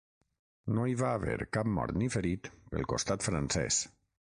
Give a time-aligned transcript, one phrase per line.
[0.77, 3.81] No hi va haver cap mort ni ferit pel costat francès.